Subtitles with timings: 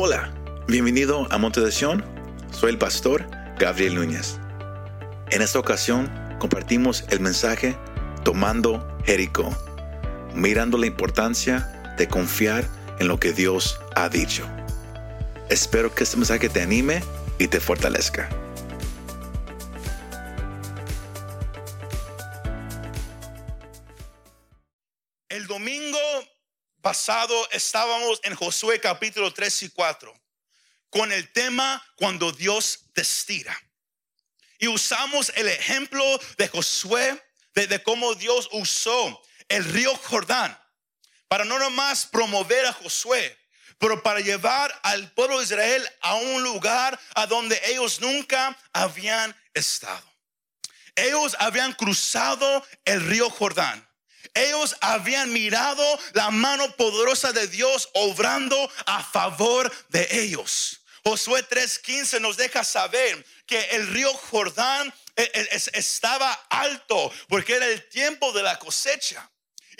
[0.00, 0.32] Hola,
[0.68, 2.04] bienvenido a Monte de Sion.
[2.52, 3.26] Soy el pastor
[3.58, 4.38] Gabriel Núñez.
[5.32, 6.08] En esta ocasión
[6.38, 7.76] compartimos el mensaje
[8.22, 9.50] Tomando Jericó,
[10.36, 12.64] mirando la importancia de confiar
[13.00, 14.46] en lo que Dios ha dicho.
[15.50, 17.02] Espero que este mensaje te anime
[17.40, 18.28] y te fortalezca.
[27.52, 30.14] Estábamos en Josué capítulo 3 y 4
[30.90, 33.58] con el tema cuando Dios te estira.
[34.58, 36.04] Y usamos el ejemplo
[36.36, 37.18] de Josué,
[37.54, 40.58] de, cómo Dios usó el río Jordán
[41.28, 43.38] para no nomás promover a Josué,
[43.78, 49.34] pero para llevar al pueblo de Israel a un lugar a donde ellos nunca habían
[49.54, 50.04] estado.
[50.94, 53.87] Ellos habían cruzado el río Jordán.
[54.34, 60.80] Ellos habían mirado la mano poderosa de Dios obrando a favor de ellos.
[61.04, 67.66] Josué 3:15 nos deja saber que el río Jordán eh, eh, estaba alto porque era
[67.66, 69.30] el tiempo de la cosecha.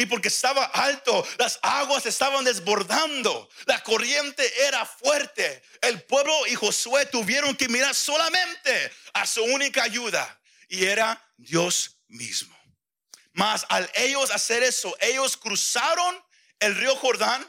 [0.01, 5.61] Y porque estaba alto, las aguas estaban desbordando, la corriente era fuerte.
[5.83, 11.97] El pueblo y Josué tuvieron que mirar solamente a su única ayuda y era Dios
[12.07, 12.58] mismo.
[13.39, 16.21] Mas al ellos hacer eso, ellos cruzaron
[16.59, 17.49] el río Jordán,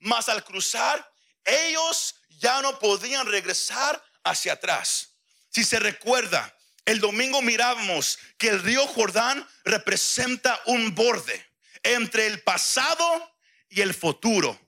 [0.00, 1.10] mas al cruzar,
[1.46, 5.14] ellos ya no podían regresar hacia atrás.
[5.48, 11.42] Si se recuerda, el domingo mirábamos que el río Jordán representa un borde
[11.82, 13.34] entre el pasado
[13.70, 14.60] y el futuro.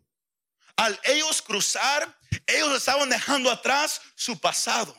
[0.77, 4.96] Al ellos cruzar, ellos estaban dejando atrás su pasado.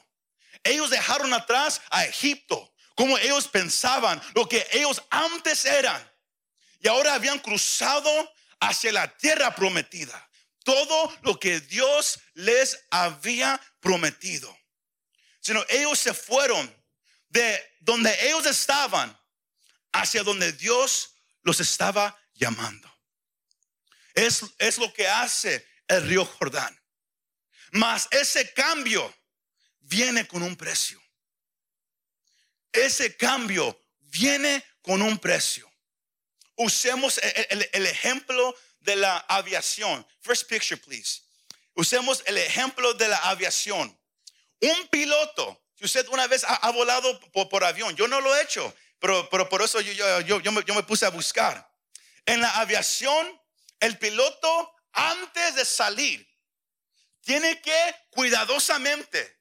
[0.64, 6.04] Ellos dejaron atrás a Egipto, como ellos pensaban, lo que ellos antes eran.
[6.80, 8.10] Y ahora habían cruzado
[8.60, 10.28] hacia la tierra prometida.
[10.64, 14.58] Todo lo que Dios les había prometido.
[15.40, 16.76] Sino ellos se fueron
[17.30, 19.16] de donde ellos estaban
[19.92, 22.92] hacia donde Dios los estaba llamando.
[24.16, 26.76] Es, es lo que hace el río Jordán.
[27.74, 29.16] Mas ese cambio
[29.82, 31.00] viene con un precio.
[32.72, 35.72] Ese cambio viene con un precio.
[36.56, 40.06] Usemos el, ejemplo de la aviación.
[40.22, 41.22] First picture, please.
[41.74, 43.96] Usemos el ejemplo de la aviación.
[44.62, 48.76] Un piloto, si usted una vez ha, volado por, avión, yo no lo he hecho,
[48.98, 51.70] pero, pero por eso yo, yo, yo, yo me puse a buscar.
[52.26, 53.40] En la aviación,
[53.80, 56.28] el piloto antes de salir
[57.22, 59.38] tiene que cuidadosamente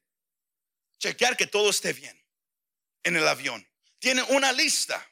[0.99, 2.16] chequear que todo esté bien
[3.07, 3.65] en el avión.
[3.99, 5.03] Tiene una lista.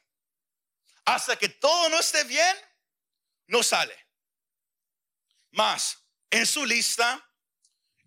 [1.06, 2.56] Hasta que todo no esté bien,
[3.46, 3.96] no sale.
[5.52, 5.96] Más,
[6.30, 7.26] en su lista,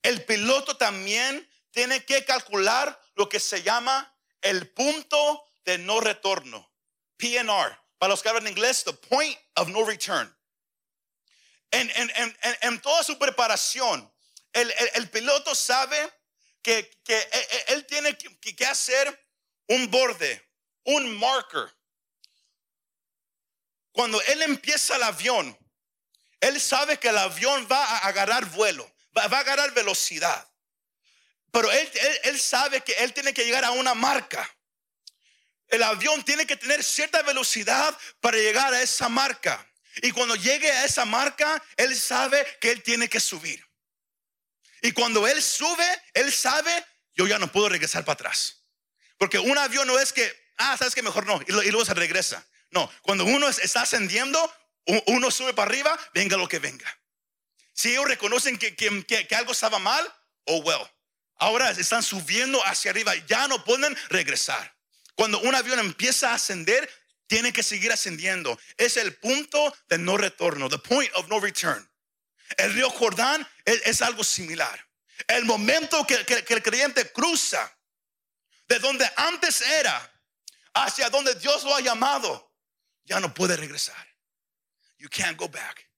[0.04, 6.72] el piloto también tiene que calcular lo que se llama el punto de no retorno.
[7.18, 7.76] PNR.
[7.98, 10.34] Para los que hablan inglés, the point of no return.
[11.72, 14.12] En, en, en, en toda su preparación,
[14.54, 16.12] el, el, piloto sabe
[16.62, 19.29] que, que, e, e, él tiene que, que hacer
[19.70, 20.48] un borde,
[20.84, 21.74] un marker.
[23.92, 25.58] Cuando él empieza el avión,
[26.40, 30.48] él sabe que el avión va a agarrar vuelo, va, a agarrar velocidad.
[31.52, 31.92] Pero él,
[32.24, 34.48] él sabe que él tiene que llegar a una marca.
[35.68, 39.66] El avión tiene que tener cierta velocidad para llegar a esa marca.
[40.02, 43.64] Y cuando llegue a esa marca, él sabe que él tiene que subir.
[44.82, 48.60] Y cuando él sube, él sabe, yo ya no puedo regresar para atrás.
[49.20, 52.44] Porque un avión no es que, ah, sabes que mejor no, y, luego se regresa.
[52.72, 54.52] No, cuando uno está ascendiendo,
[55.06, 56.88] uno sube para arriba, venga lo que venga.
[57.74, 60.12] Si ellos reconocen que, que, que algo estaba mal,
[60.46, 60.88] oh well.
[61.36, 64.76] Ahora están subiendo hacia arriba, ya no pueden regresar.
[65.16, 66.90] Cuando un avión empieza a ascender,
[67.28, 68.60] tiene que seguir ascendiendo.
[68.78, 71.90] Es el punto de no retorno, the point of no return.
[72.58, 74.88] El río Jordán es, algo similar.
[75.28, 77.78] El momento que, que, el creyente cruza
[78.70, 80.24] de donde antes era
[80.74, 82.56] hacia donde Dios lo ha llamado,
[83.04, 84.08] ya no puede regresar.
[84.98, 85.90] You can't go back.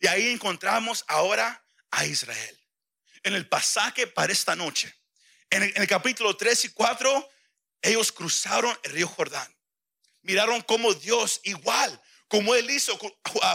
[0.00, 2.60] Y ahí encontramos ahora a Israel.
[3.22, 4.94] En el pasaje para esta noche,
[5.48, 7.30] en el, capítulo 3 y 4,
[7.80, 9.56] ellos cruzaron el río Jordán.
[10.22, 12.98] Miraron cómo Dios, igual como él hizo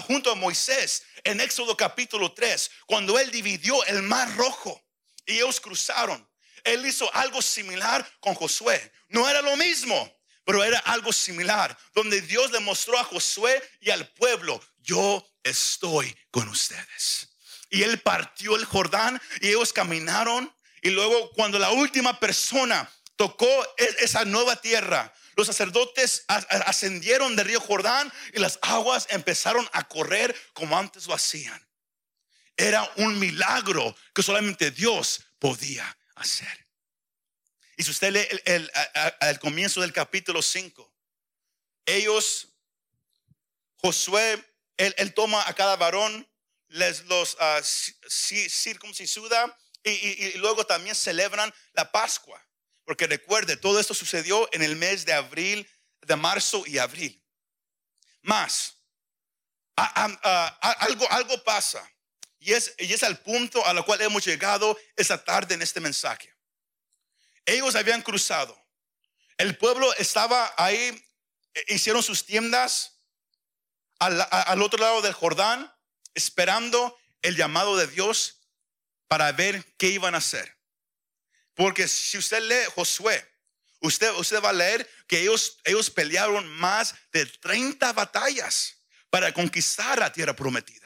[0.08, 4.82] junto a Moisés en Éxodo capítulo 3, cuando él dividió el mar rojo
[5.26, 6.29] y ellos cruzaron.
[6.64, 8.92] Él hizo algo similar con Josué.
[9.10, 10.12] No era lo mismo,
[10.44, 16.16] pero era algo similar, donde Dios le mostró a Josué y al pueblo, yo estoy
[16.32, 17.28] con ustedes.
[17.72, 20.52] y él partió el Jordán y ellos caminaron
[20.82, 23.48] y luego cuando la última persona tocó
[23.78, 29.88] e-, esa nueva tierra, los sacerdotes ascendieron del río Jordán y las aguas empezaron a
[29.88, 31.66] correr como antes lo hacían.
[32.58, 36.68] Era un milagro que solamente Dios podía hacer.
[37.78, 40.94] Y si usted lee el, comienzo del capítulo 5,
[41.86, 42.50] ellos,
[43.78, 44.44] Josué,
[44.78, 46.28] él, toma a cada varón,
[46.68, 47.62] les los uh,
[49.84, 52.46] y luego también celebran la Pascua.
[52.84, 55.70] Porque recuerde, todo esto sucedió en el mes de abril,
[56.02, 57.24] de marzo y abril.
[58.22, 58.76] Más,
[59.76, 61.88] algo, algo pasa.
[62.40, 66.34] Y es, y es el punto cual hemos llegado esta tarde en este mensaje.
[67.46, 68.58] Ellos habían cruzado.
[69.38, 71.04] El pueblo estaba ahí,
[71.54, 73.02] e, hicieron sus tiendas
[74.00, 75.74] al, al otro lado del Jordán,
[76.14, 78.42] esperando el llamado de Dios
[79.08, 80.58] para ver qué iban a hacer.
[81.56, 83.28] Porque si usted lee Josué,
[83.82, 88.78] usted, va a leer que ellos, ellos pelearon más de 30 batallas
[89.10, 90.79] para conquistar la tierra prometida.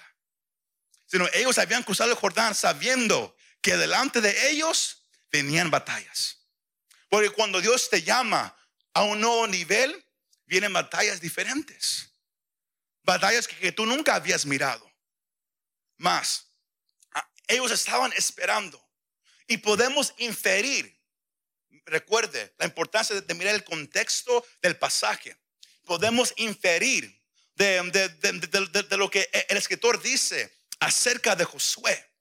[1.13, 6.39] Sino ellos habían cruzado el Jordán sabiendo que delante de ellos venían batallas.
[7.07, 8.57] Porque cuando Dios te llama
[8.95, 10.04] a un nuevo nivel,
[10.48, 12.10] vienen batallas diferentes.
[13.04, 14.92] Batallas que, tú nunca habías mirado.
[15.98, 16.48] Más,
[17.48, 18.83] ellos estaban esperando
[19.45, 21.00] y podemos inferir,
[21.86, 25.38] recuerde la importancia de, mirar el contexto del pasaje.
[25.86, 27.21] Podemos inferir
[27.54, 27.83] de,
[28.98, 32.12] lo que el escritor dice acerca de Josué.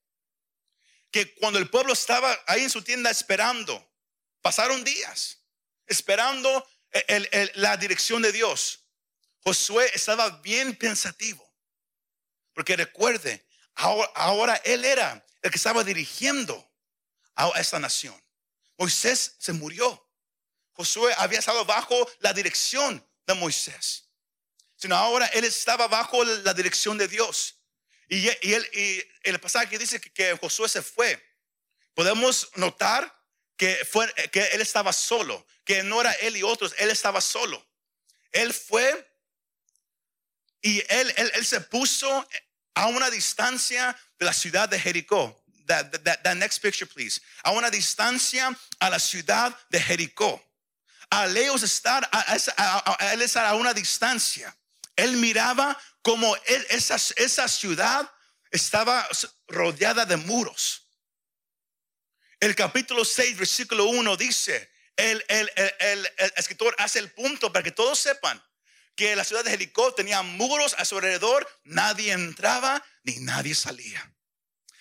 [1.11, 3.93] Que cuando el pueblo estaba ahí en su tienda esperando,
[4.41, 5.39] pasaron días
[5.87, 6.67] esperando
[7.55, 8.87] la dirección de Dios.
[9.41, 11.51] Josué estaba bien pensativo.
[12.55, 16.71] Porque recuerde, ahora, ahora, él era el que estaba dirigiendo
[17.35, 18.15] a esta nación.
[18.77, 20.09] Moisés se murió.
[20.73, 24.09] Josué había estado bajo la dirección de Moisés.
[24.77, 27.62] Sino ahora él estaba bajo la dirección de Dios.
[28.13, 31.19] Y, él, y el pasaje dice que, Josué se fue.
[31.95, 33.11] Podemos notar
[33.57, 37.67] que, fue, que él estaba solo, que no era él y otros, él estaba solo.
[38.31, 39.09] Él fue
[40.61, 42.29] y él, se puso
[42.75, 47.19] a una distancia de la ciudad de Jericó that, next picture, please.
[47.45, 50.39] A una distancia a la ciudad de Jericó.
[51.11, 54.55] A Leos estar, a, él estar a una distancia.
[55.03, 56.37] Él miraba como
[56.69, 58.09] esa, esa ciudad
[58.53, 59.09] estaba
[59.49, 60.89] rodeada de muros.
[62.39, 65.25] El capítulo 6, versículo 1 dice, el,
[66.37, 68.41] escritor hace el punto para que todos sepan
[68.95, 74.09] que la ciudad de Jericó tenía muros a su alrededor, nadie entraba ni nadie salía.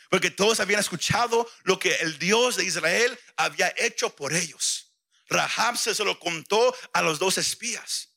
[0.10, 4.94] Porque todos habían escuchado lo que el Dios de Israel había hecho por ellos.
[5.30, 8.10] Rahab se lo contó a los dos espías.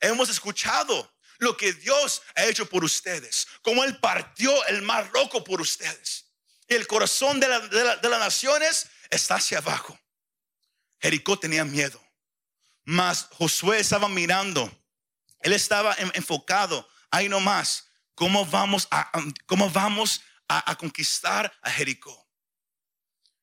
[0.00, 5.44] Hemos escuchado lo que Dios ha hecho por ustedes, como Él partió el mar rojo
[5.44, 6.26] por ustedes.
[6.68, 9.98] Y el corazón de, las naciones está hacia abajo.
[11.00, 12.02] Jericó tenía miedo,
[12.84, 14.70] mas Josué estaba mirando,
[15.40, 17.84] él estaba enfocado ahí nomás.
[18.14, 19.12] ¿Cómo vamos a,
[19.44, 22.28] cómo vamos a, conquistar a Jericó.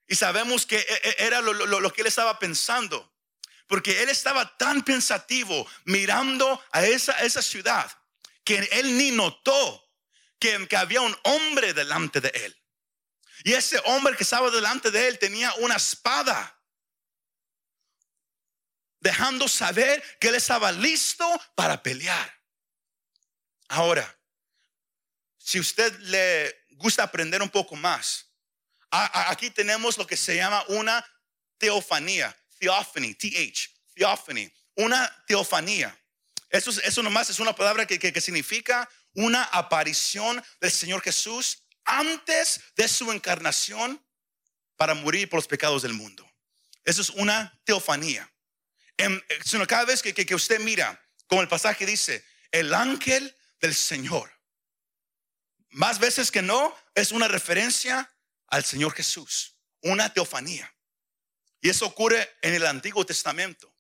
[0.08, 3.13] Y sabemos que e, e, era lo, que él estaba pensando.
[3.68, 7.92] Porque él estaba tan pensativo mirando a esa, ciudad
[8.44, 9.84] que él ni notó
[10.40, 12.64] que había un hombre delante de él.
[13.44, 16.60] Y ese hombre que estaba delante de él tenía una espada.
[19.00, 22.42] Dejando saber que él estaba listo para pelear.
[23.68, 24.18] Ahora,
[25.38, 28.34] si usted le gusta aprender un poco más,
[28.92, 31.06] aquí tenemos lo que se llama una
[31.58, 35.98] teofanía, theophany, TH, theophany, una teofanía.
[36.50, 42.62] Eso, eso nomás es una palabra que, que, significa una aparición del Señor Jesús antes
[42.76, 44.02] de su encarnación
[44.78, 46.30] para morir por los pecados del mundo.
[46.86, 48.32] Eso es una teofanía.
[48.98, 49.22] En,
[49.68, 54.32] cada vez que, que, usted mira, como el pasaje dice, el ángel del Señor
[55.74, 58.12] más veces que no, es una referencia
[58.48, 60.73] al Señor Jesús, una teofanía.
[61.64, 63.74] Y eso ocurre en el Antiguo Testamento.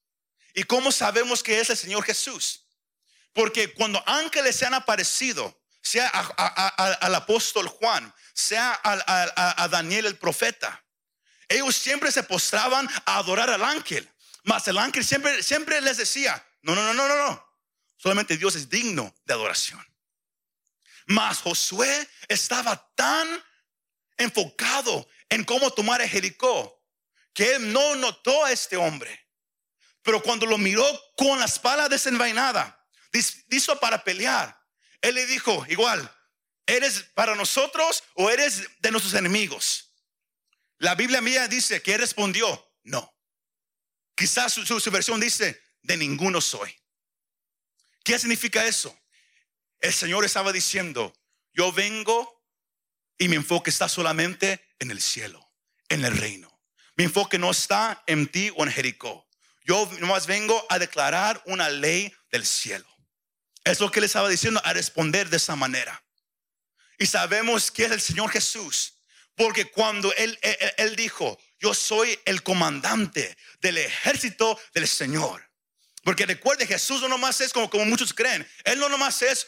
[0.53, 2.65] ¿Y cómo sabemos que es el Señor Jesús?
[3.33, 10.81] Porque cuando ángeles se han aparecido, sea al apóstol Juan, sea a, Daniel el profeta,
[11.49, 14.09] ellos siempre se postraban a adorar al ángel.
[14.43, 17.45] Mas el ángel siempre, siempre les decía, no, no, no, no, no, no.
[17.97, 19.85] Solamente Dios es digno de adoración.
[21.07, 23.43] Mas Josué estaba tan
[24.15, 26.81] enfocado en cómo tomar a Jericó,
[27.33, 29.19] que él no notó a este hombre.
[30.01, 30.85] Pero cuando lo miró
[31.15, 32.87] con la espalda desenvainada,
[33.47, 34.59] listo para pelear,
[35.01, 36.09] él le dijo, igual,
[36.65, 39.93] ¿eres para nosotros o eres de nuestros enemigos?
[40.77, 43.13] La Biblia mía dice que él respondió, no.
[44.15, 46.75] Quizás su, su versión dice, de ninguno soy.
[48.03, 48.97] ¿Qué significa eso?
[49.79, 51.13] El Señor estaba diciendo,
[51.53, 52.43] yo vengo
[53.17, 55.53] y mi enfoque está solamente en el cielo,
[55.89, 56.52] en el reino.
[56.95, 59.27] Mi enfoque no está en ti o en Jericó.
[59.65, 62.87] Yo nomás vengo a declarar una ley del cielo.
[63.63, 66.03] Es lo que le estaba diciendo a responder de esa manera.
[66.99, 68.99] Y sabemos que es el Señor Jesús.
[69.35, 70.37] Porque cuando él,
[70.77, 75.49] él, dijo, yo soy el comandante del ejército del Señor.
[76.03, 78.47] Porque recuerde, Jesús no nomás es como, como muchos creen.
[78.65, 79.47] Él no nomás es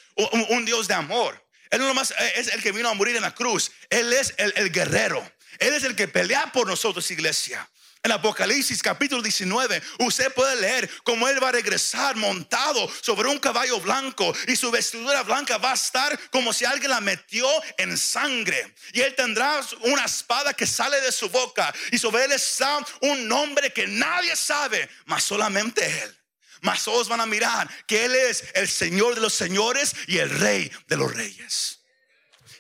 [0.50, 1.46] un, Dios de amor.
[1.70, 3.72] Él no nomás es el que vino a morir en la cruz.
[3.90, 5.30] Él es el, el guerrero.
[5.60, 7.70] Él es el que pelea por nosotros, iglesia.
[8.06, 13.40] En Apocalipsis capítulo 19, usted puede leer cómo Él va a regresar montado sobre un
[13.40, 17.48] caballo blanco y su vestidura blanca va a estar como si alguien la metió
[17.80, 18.76] en sangre.
[18.94, 23.28] Y Él tendrá una espada que sale de su boca y sobre Él está un
[23.28, 26.16] nombre que nadie sabe, más solamente Él.
[26.62, 30.30] Mas todos van a mirar que Él es el Señor de los señores y el
[30.30, 31.75] Rey de los reyes.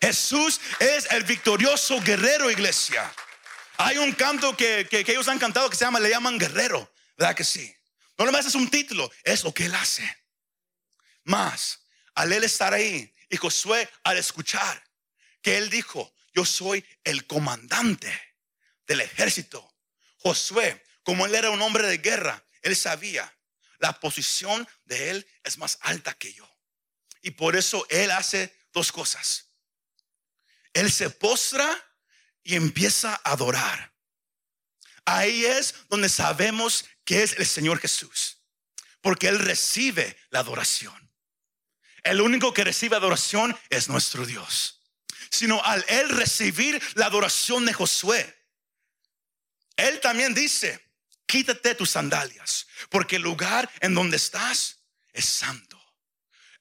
[0.05, 3.11] Jesús es el victorioso guerrero, iglesia.
[3.77, 7.43] Hay un canto que, ellos han cantado que se llama, le llaman guerrero, ¿verdad que
[7.43, 7.75] sí?
[8.15, 10.07] No nomás es un título, es lo que él hace.
[11.23, 11.79] Más,
[12.13, 14.83] al él estar ahí y Josué al escuchar
[15.41, 18.13] que él dijo, yo soy el comandante
[18.85, 19.73] del ejército.
[20.17, 23.35] Josué, como él era un hombre de guerra, él sabía,
[23.79, 26.47] la posición de él es más alta que yo.
[27.23, 29.45] Y por eso él hace dos cosas.
[30.75, 31.73] Él se postra
[32.43, 33.93] y empieza a adorar.
[35.05, 38.39] Ahí es donde sabemos que es el Señor Jesús,
[39.01, 40.93] porque Él recibe la adoración.
[42.03, 44.81] El único que recibe adoración es nuestro Dios.
[45.31, 48.35] Sino al Él recibir la adoración de Josué,
[49.77, 50.91] Él también dice,
[51.25, 54.79] quítate tus sandalias, porque el lugar en donde estás
[55.13, 55.81] es santo.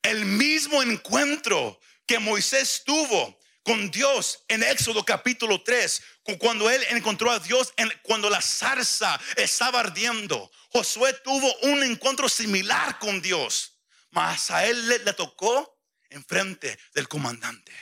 [0.03, 6.03] El mismo encuentro que Moisés tuvo con Dios en Éxodo capítulo 3,
[6.39, 10.51] cuando él encontró a Dios, cuando la zarza estaba ardiendo.
[10.69, 13.81] Josué tuvo un encuentro similar con Dios,
[14.11, 15.81] mas a él le, tocó
[16.11, 17.73] enfrente del comandante.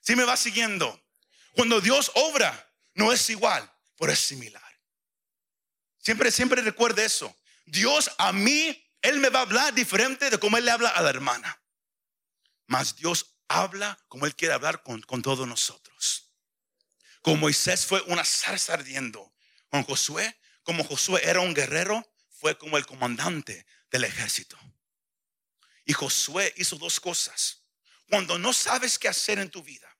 [0.00, 1.02] Si me va siguiendo,
[1.52, 4.62] cuando Dios obra, no es igual, pero es similar.
[5.98, 7.34] Siempre, siempre recuerde eso.
[7.64, 11.02] Dios a mí, Él me va a hablar diferente de como Él le habla a
[11.02, 11.62] la hermana.
[12.66, 16.30] Mas Dios habla como Él quiere hablar con, todos nosotros.
[17.22, 19.34] Como Moisés fue una zarza ardiendo.
[19.70, 24.58] Con Josué, como Josué era un guerrero, fue como el comandante del ejército.
[25.84, 27.62] Y Josué hizo dos cosas.
[28.08, 29.94] Cuando no sabes qué hacer en tu vida,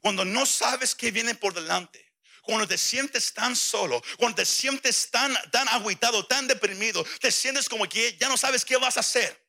[0.00, 5.10] cuando no sabes qué viene por delante, cuando te sientes tan solo, cuando te sientes
[5.10, 9.00] tan, tan aguitado, tan deprimido, te sientes como que ya no sabes qué vas a
[9.00, 9.40] hacer.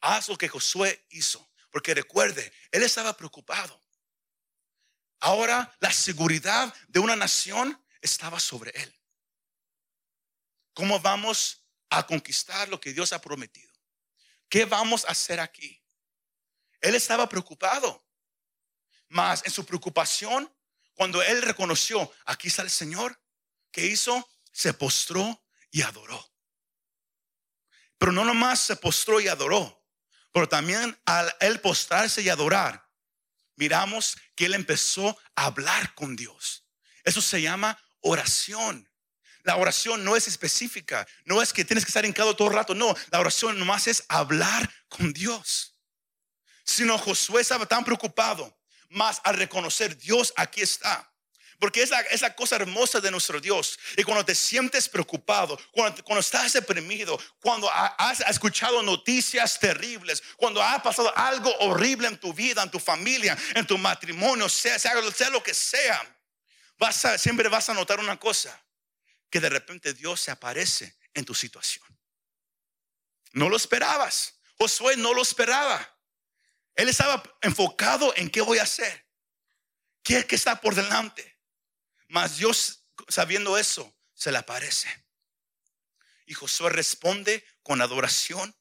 [0.00, 1.49] Haz lo que Josué hizo.
[1.70, 3.82] Porque recuerde, él estaba preocupado.
[5.20, 9.00] Ahora la seguridad de una nación estaba sobre él.
[10.72, 13.72] ¿Cómo vamos a conquistar lo que Dios ha prometido?
[14.48, 15.82] ¿Qué vamos a hacer aquí?
[16.80, 18.04] Él estaba preocupado.
[19.08, 20.52] Mas en su preocupación,
[20.94, 23.20] cuando él reconoció, aquí está el Señor,
[23.70, 24.28] ¿qué hizo?
[24.52, 26.32] Se postró y adoró.
[27.98, 29.79] Pero no nomás se postró y adoró,
[30.32, 32.88] pero también al él postrarse y adorar,
[33.56, 36.66] miramos que él empezó a hablar con Dios.
[37.04, 38.88] Eso se llama oración.
[39.42, 42.74] La oración no es específica, no es que tienes que estar hincado todo el rato,
[42.74, 45.78] no, la oración nomás es hablar con Dios.
[46.64, 48.58] Sino Josué estaba tan preocupado,
[48.90, 51.09] más al reconocer Dios aquí está.
[51.60, 51.90] Porque es
[52.22, 53.78] la, cosa hermosa de nuestro Dios.
[53.98, 60.62] Y cuando te sientes preocupado, cuando, cuando estás deprimido, cuando has escuchado noticias terribles, cuando
[60.62, 64.94] ha pasado algo horrible en tu vida, en tu familia, en tu matrimonio, sea, sea,
[65.30, 66.16] lo que sea,
[66.78, 68.58] vas siempre vas a notar una cosa,
[69.28, 71.84] que de repente Dios se aparece en tu situación.
[73.32, 74.40] No lo esperabas.
[74.56, 75.96] Josué no lo esperaba.
[76.74, 79.06] Él estaba enfocado en qué voy a hacer.
[80.02, 81.29] ¿Qué es que está por delante?
[82.10, 84.88] Mas Dios, sabiendo eso, se le aparece.
[86.26, 88.54] Y Josué responde con adoración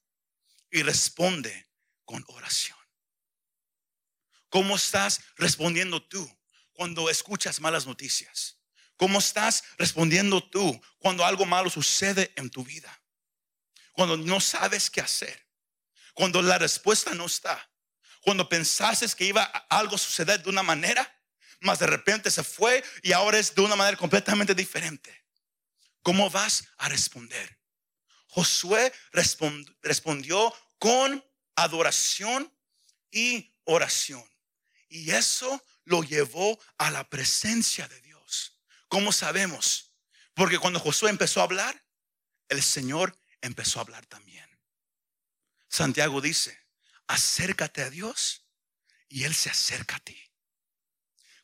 [0.69, 1.67] y responde
[2.05, 2.77] con oración.
[4.49, 6.29] ¿Cómo estás respondiendo tú
[6.73, 8.59] cuando escuchas malas noticias?
[8.97, 13.01] ¿Cómo estás respondiendo tú cuando algo malo sucede en tu vida?
[13.93, 15.47] Cuando no sabes qué hacer.
[16.13, 17.67] Cuando la respuesta no está.
[18.21, 21.18] Cuando pensaste que iba algo a suceder de una manera,
[21.61, 25.25] mas de repente se fue y ahora es de una manera completamente diferente.
[26.01, 27.59] ¿Cómo vas a responder?
[28.27, 28.93] Josué
[29.81, 31.23] respondió con
[31.55, 32.53] adoración
[33.11, 34.23] y oración.
[34.87, 38.59] Y eso lo llevó a la presencia de Dios.
[38.87, 39.93] ¿Cómo sabemos?
[40.33, 41.83] Porque cuando Josué empezó a hablar,
[42.47, 44.49] el Señor empezó a hablar también.
[45.67, 46.65] Santiago dice,
[47.07, 48.45] acércate a Dios
[49.07, 50.28] y Él se acerca a ti.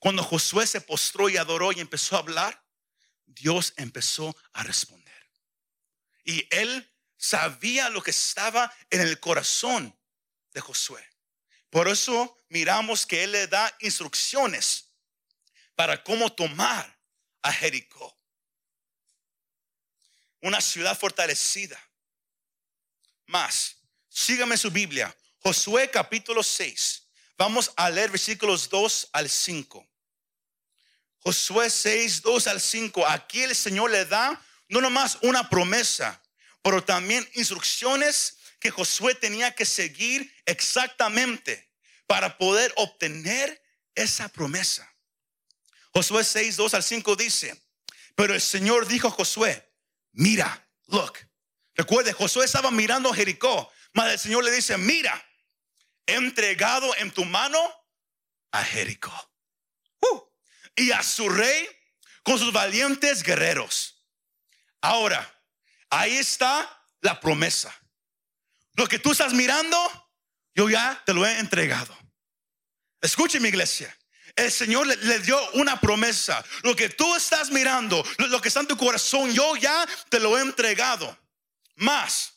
[0.05, 2.63] Cuando Josué se postró y adoró y empezó a hablar,
[3.25, 5.31] Dios empezó a responder.
[6.23, 9.99] Y Él sabía lo que estaba en el corazón
[10.53, 11.03] de Josué.
[11.71, 14.91] Por eso miramos que Él le da instrucciones
[15.73, 16.99] para cómo tomar
[17.41, 18.15] a Jericó.
[20.39, 21.81] Una ciudad fortalecida.
[23.25, 25.17] Más, sígame su Biblia.
[25.39, 27.07] Josué capítulo 6.
[27.39, 29.94] Vamos a leer versículos 2 al 5.
[31.25, 33.07] Josué 6, 2 al 5.
[33.07, 34.39] Aquí el Señor le da
[34.69, 36.21] no nomás una promesa,
[36.61, 41.71] pero también instrucciones que Josué tenía que seguir exactamente
[42.05, 43.59] para poder obtener
[43.95, 44.87] esa promesa.
[45.91, 47.59] Josué 6, 2 al 5 dice,
[48.13, 49.67] pero el Señor dijo a Josué,
[50.11, 51.17] mira, look.
[51.73, 55.27] Recuerde, Josué estaba mirando a Jericó, mas el Señor le dice, mira,
[56.05, 57.59] he entregado en tu mano
[58.51, 59.34] a Jericó
[60.75, 61.67] y a su rey
[62.23, 64.03] con sus valientes guerreros.
[64.81, 65.31] Ahora,
[65.89, 66.69] ahí está
[67.01, 67.73] la promesa.
[68.73, 69.77] Lo que tú estás mirando,
[70.53, 71.97] yo ya te lo he entregado.
[73.01, 73.95] Escuche mi iglesia.
[74.35, 76.43] El Señor le, dio una promesa.
[76.63, 80.37] Lo que tú estás mirando, lo, que está en tu corazón, yo ya te lo
[80.37, 81.17] he entregado.
[81.75, 82.33] Más,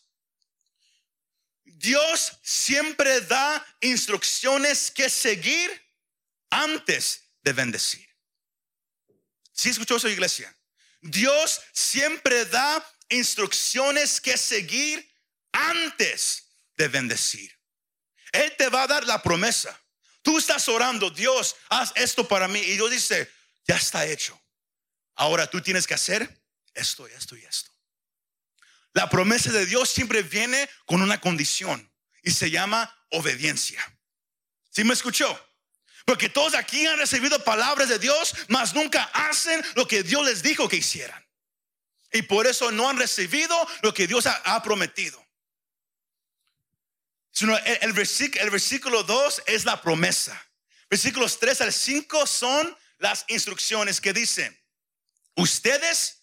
[1.64, 5.70] Dios siempre da instrucciones que seguir
[6.50, 8.07] antes de bendecir.
[9.58, 10.56] ¿Sí escuchó eso, iglesia?
[11.00, 15.04] Dios siempre da instrucciones que seguir
[15.50, 16.44] antes
[16.76, 17.58] de bendecir.
[18.30, 19.76] Él te va a dar la promesa.
[20.22, 22.60] Tú estás orando, Dios, haz esto para mí.
[22.60, 23.28] Y Dios dice,
[23.66, 24.40] ya está hecho.
[25.16, 26.40] Ahora tú tienes que hacer
[26.72, 27.72] esto, esto y esto.
[28.92, 31.92] La promesa de Dios siempre viene con una condición
[32.22, 33.84] y se llama obediencia.
[34.70, 35.47] ¿Sí me escuchó?
[36.08, 40.42] Porque todos aquí han recibido palabras de Dios, mas nunca hacen lo que Dios les
[40.42, 41.22] dijo que hicieran.
[42.10, 45.22] Y por eso no han recibido lo que Dios ha, prometido.
[47.82, 50.42] el, versículo, el versículo 2 es la promesa.
[50.88, 54.58] Versículos 3 al 5 son las instrucciones que dicen,
[55.34, 56.22] ustedes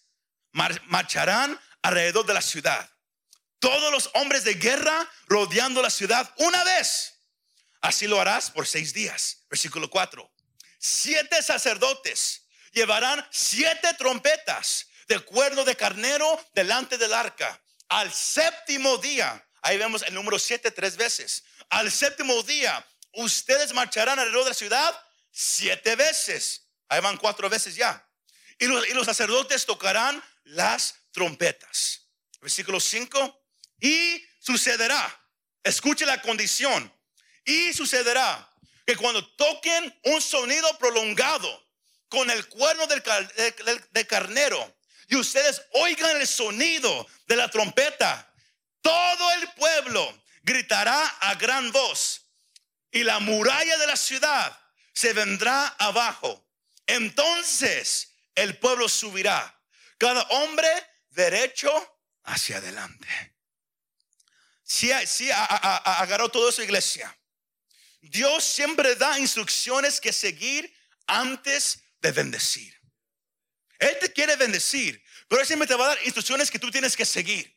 [0.50, 2.90] marcharán alrededor de la ciudad.
[3.60, 7.15] Todos los hombres de guerra rodeando la ciudad una vez.
[7.86, 9.44] Así lo harás por seis días.
[9.48, 10.28] Versículo 4.
[10.76, 17.62] Siete sacerdotes llevarán siete trompetas de cuerno de carnero delante del arca.
[17.88, 21.44] Al séptimo día, ahí vemos el número siete tres veces.
[21.70, 26.66] Al séptimo día, ustedes marcharán alrededor de la ciudad siete veces.
[26.88, 28.04] Ahí van cuatro veces ya.
[28.58, 32.08] Y los, sacerdotes tocarán las trompetas.
[32.40, 33.44] Versículo 5.
[33.78, 35.24] Y sucederá,
[35.62, 36.92] escuche la condición,
[37.46, 38.50] y sucederá
[38.84, 41.66] que cuando toquen un sonido prolongado
[42.08, 43.02] con el cuerno del,
[43.90, 44.76] de carnero
[45.08, 48.32] y ustedes oigan el sonido de la trompeta,
[48.82, 52.22] todo el pueblo gritará a gran voz
[52.90, 54.58] y la muralla de la ciudad
[54.92, 56.44] se vendrá abajo.
[56.86, 59.60] Entonces el pueblo subirá,
[59.98, 60.68] cada hombre
[61.10, 61.70] derecho
[62.24, 63.34] hacia adelante.
[64.62, 67.16] Si, si agarró todo eso, iglesia.
[68.10, 70.72] Dios siempre da instrucciones que seguir
[71.06, 72.74] antes de bendecir.
[73.78, 76.96] Él te quiere bendecir, pero Él siempre te va a dar instrucciones que tú tienes
[76.96, 77.54] que seguir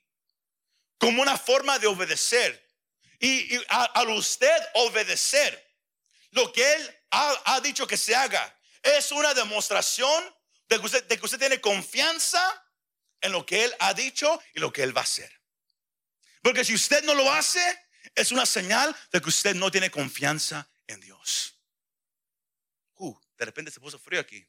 [0.98, 2.68] como una forma de obedecer.
[3.20, 5.68] Y, al usted obedecer
[6.32, 10.24] lo que Él ha, dicho que se haga, es una demostración
[10.68, 12.66] de de que usted tiene confianza
[13.22, 15.32] en lo que Él ha dicho y lo que Él va a hacer.
[16.42, 17.62] Porque si usted no lo hace,
[18.16, 21.56] es una señal de que usted no tiene confianza en Dios.
[22.96, 24.46] Uh, de repente se puso frío aquí.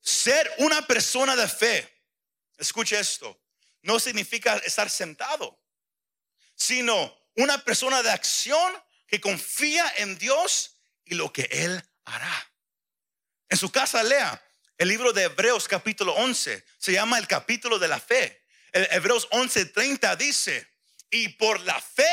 [0.00, 2.02] Ser una persona de fe,
[2.58, 3.40] escuche esto,
[3.82, 5.62] no significa estar sentado,
[6.54, 8.72] sino una persona de acción
[9.06, 12.52] que confía en Dios y lo que Él hará.
[13.48, 14.42] En su casa lea
[14.78, 16.64] el libro de Hebreos capítulo 11.
[16.78, 18.46] Se llama el capítulo de la fe.
[18.72, 20.69] El Hebreos 11:30 dice,
[21.10, 22.10] y por la fe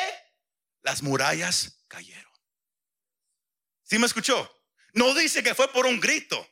[0.82, 2.32] las murallas cayeron.
[3.84, 4.54] ¿Sí me escuchó?
[4.94, 6.48] No dice que fue por un grito.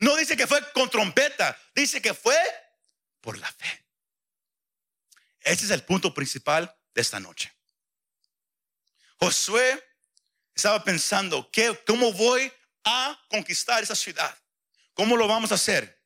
[0.00, 1.58] No dice que fue con trompeta.
[1.74, 2.36] Dice que fue
[3.20, 3.86] por la fe.
[5.40, 7.52] Ese es el punto principal de esta noche.
[9.18, 9.82] Josué
[10.54, 12.52] estaba pensando, ¿qué, ¿cómo voy
[12.84, 14.36] a conquistar esa ciudad?
[14.92, 16.02] ¿Cómo lo vamos a hacer?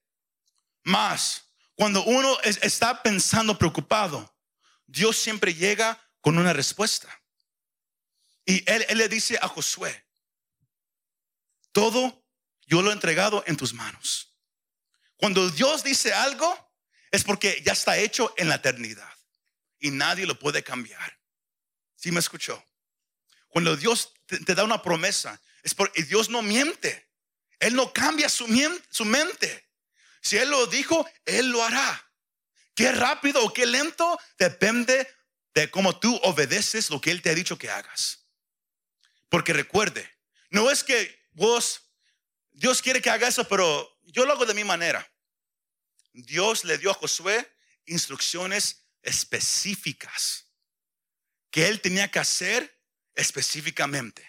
[0.82, 4.30] Más, cuando uno está pensando preocupado,
[4.90, 7.08] Dios siempre llega con una respuesta.
[8.44, 10.04] Y él, le dice a Josué,
[11.72, 12.24] todo
[12.66, 14.34] yo lo he entregado en tus manos.
[15.16, 16.72] Cuando Dios dice algo,
[17.10, 19.12] es porque ya está hecho en la eternidad
[19.78, 21.18] y nadie lo puede cambiar.
[21.94, 22.64] ¿Sí me escuchó?
[23.48, 27.08] Cuando Dios te, da una promesa, es porque Dios no miente.
[27.60, 28.46] Él no cambia su,
[28.90, 29.68] su mente.
[30.22, 32.09] Si Él lo dijo, Él lo hará.
[32.80, 35.06] Qué rápido o qué lento depende
[35.52, 38.24] de cómo tú obedeces lo que Él te ha dicho que hagas.
[39.28, 40.10] Porque recuerde,
[40.48, 41.92] no es que vos,
[42.52, 45.06] Dios quiere que haga eso, pero yo lo hago de mi manera.
[46.14, 50.46] Dios le dio a Josué instrucciones específicas
[51.50, 52.80] que él tenía que hacer
[53.14, 54.26] específicamente.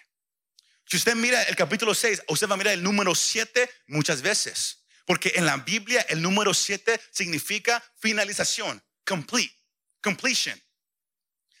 [0.84, 4.81] Si usted mira el capítulo 6, usted va a mirar el número 7 muchas veces,
[5.06, 9.56] porque en la Biblia el número 7 significa finalización, complete,
[10.00, 10.60] completion.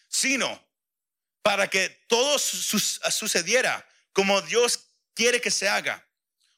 [0.08, 0.62] Sino
[1.42, 6.06] para que todo sucediera como Dios quiere que se haga,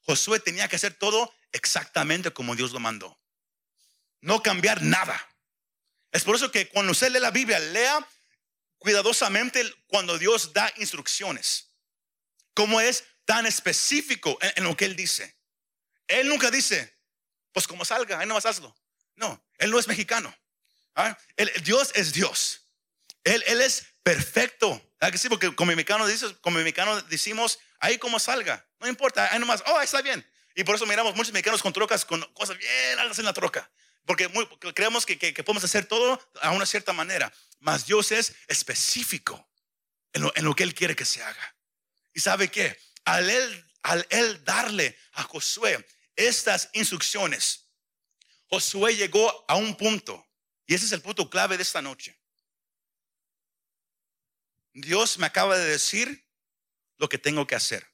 [0.02, 3.18] Josué tenía que hacer todo exactamente como Dios lo mandó.
[4.20, 5.28] No cambiar nada.
[6.10, 8.06] Es por eso que cuando usted lee la Biblia, lea
[8.78, 11.70] cuidadosamente cuando Dios da instrucciones.
[12.52, 15.34] Como es tan específico en, lo que Él dice.
[16.08, 16.94] Él nunca dice,
[17.52, 18.74] pues como salga, ahí no vas hazlo.
[19.16, 20.34] No, Él no es mexicano.
[20.94, 21.16] ¿Ah?
[21.62, 22.68] Dios es Dios.
[23.24, 24.80] Él, es perfecto.
[25.00, 25.28] que sí?
[25.28, 26.06] Porque como mexicano,
[26.40, 28.66] como mexicano decimos, ahí como salga.
[28.78, 30.26] No importa, ahí nomás, oh, ahí está bien.
[30.54, 33.70] Y por eso miramos muchos mexicanos con trocas, con cosas bien altas en la troca.
[34.04, 34.30] Porque,
[34.74, 37.32] creemos que, podemos hacer todo a una cierta manera.
[37.58, 39.48] Mas Dios es específico
[40.12, 41.56] en lo, en lo, que Él quiere que se haga.
[42.12, 42.78] ¿Y sabe qué?
[43.04, 45.84] Al él, al él darle a Josué
[46.16, 47.70] estas instrucciones,
[48.48, 50.26] Josué llegó a un punto.
[50.66, 52.18] Y ese es el punto clave de esta noche.
[54.72, 56.28] Dios me acaba de decir
[56.96, 57.86] lo que tengo que hacer.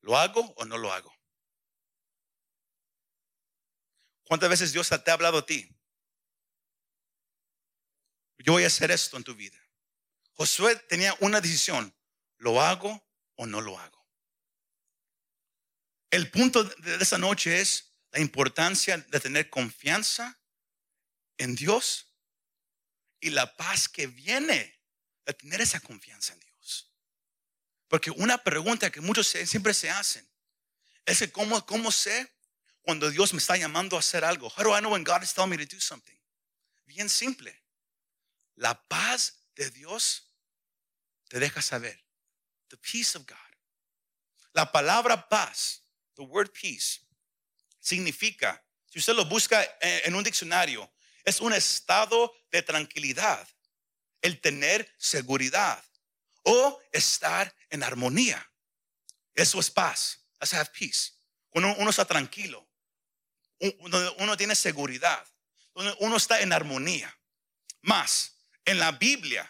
[0.00, 1.12] ¿Lo hago o no lo hago?
[4.24, 5.74] ¿Cuántas veces Dios te ha hablado a ti?
[8.38, 9.58] Yo voy a hacer esto en tu vida.
[10.34, 11.94] Josué tenía una decisión.
[12.36, 13.97] ¿Lo hago o no lo hago?
[16.10, 20.38] El punto de esa noche es la importancia de tener confianza
[21.36, 22.06] en Dios
[23.20, 24.80] y la paz que viene
[25.26, 26.92] de tener esa confianza en Dios.
[27.88, 30.28] Porque una pregunta que muchos siempre se hacen
[31.04, 32.30] es cómo, cómo sé
[32.82, 34.48] cuando Dios me está llamando a hacer algo?
[34.48, 36.18] How do I know when God is telling me to do something?
[36.86, 37.54] Bien simple.
[38.56, 40.22] La paz de Dios
[41.28, 42.02] te deja saber.
[42.68, 43.36] The peace of God.
[44.52, 45.82] La palabra paz,
[46.18, 47.00] the word peace,
[47.80, 50.92] significa, si usted lo busca en un diccionario,
[51.24, 53.48] es un estado de tranquilidad,
[54.20, 55.82] el tener seguridad
[56.42, 58.44] o estar en armonía.
[59.34, 60.24] Eso es paz.
[60.38, 61.12] That's have peace.
[61.50, 62.68] Cuando uno está tranquilo,
[63.60, 65.24] donde uno tiene seguridad,
[65.74, 67.14] donde uno está en armonía.
[67.82, 69.48] Más, en la Biblia,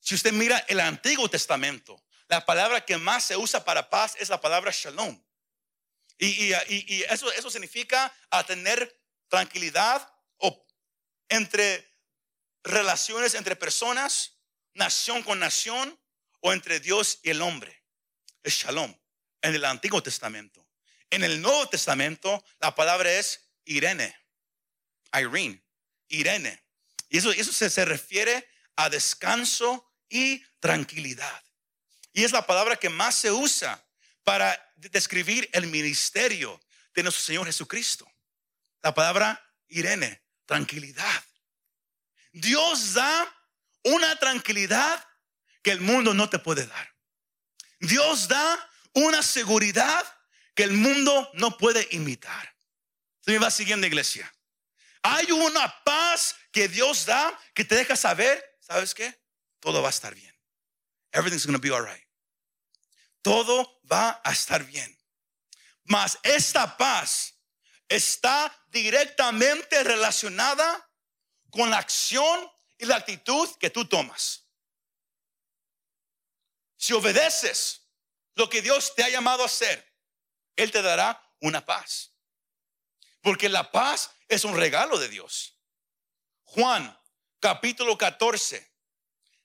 [0.00, 4.28] si usted mira el Antiguo Testamento, la palabra que más se usa para paz es
[4.28, 5.22] la palabra shalom.
[6.18, 6.52] Y,
[7.08, 8.12] eso, eso significa
[8.46, 8.96] tener
[9.28, 10.08] tranquilidad
[11.28, 11.90] entre
[12.62, 14.38] relaciones entre personas,
[14.74, 15.98] nación con nación
[16.40, 17.82] o entre Dios y el hombre.
[18.42, 18.94] Es shalom
[19.40, 20.68] en el Antiguo Testamento.
[21.10, 24.14] En el Nuevo Testamento, la palabra es Irene,
[25.12, 25.62] Irene,
[26.08, 26.62] Irene.
[27.08, 31.42] Y eso, se refiere a descanso y tranquilidad.
[32.12, 33.81] Y es la palabra que más se usa
[34.24, 36.60] para describir el ministerio
[36.94, 38.10] de nuestro Señor Jesucristo.
[38.82, 41.24] La palabra Irene, tranquilidad.
[42.32, 43.34] Dios da
[43.84, 45.06] una tranquilidad
[45.62, 46.94] que el mundo no te puede dar.
[47.78, 50.04] Dios da una seguridad
[50.54, 52.54] que el mundo no puede imitar.
[53.20, 54.32] Se me va siguiendo, iglesia.
[55.02, 59.20] Hay una paz que Dios da que te deja saber, ¿sabes qué?
[59.60, 60.32] Todo va a estar bien.
[61.12, 62.01] Everything's going to be all right.
[63.22, 64.98] Todo va a estar bien.
[65.84, 67.34] Mas esta paz
[67.88, 70.90] está directamente relacionada
[71.50, 74.46] con la acción y la actitud que tú tomas.
[76.76, 77.88] Si obedeces
[78.34, 79.94] lo que Dios te ha llamado a hacer,
[80.56, 82.14] Él te dará una paz.
[83.20, 85.58] Porque la paz es un regalo de Dios.
[86.42, 86.98] Juan
[87.38, 88.68] capítulo 14,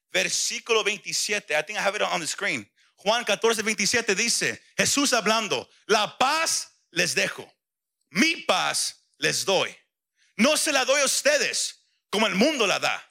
[0.10, 1.54] versículo 27.
[1.54, 2.70] I think I have it on the screen.
[2.98, 7.52] Juan 14, 27 dice, Jesús hablando, la paz les dejo,
[8.10, 9.76] mi paz les doy.
[10.36, 13.04] No se la doy a ustedes como el mundo la da.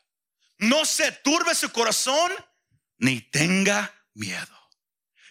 [0.58, 2.32] No se turbe su corazón
[2.98, 4.56] ni tenga miedo.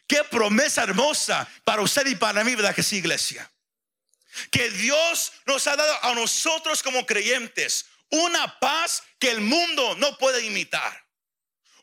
[0.07, 3.51] Qué promesa hermosa para usted y para mí, ¿verdad que sí, iglesia?
[4.51, 10.17] Que Dios nos ha dado a nosotros como creyentes una paz que el mundo no
[10.17, 11.04] puede imitar.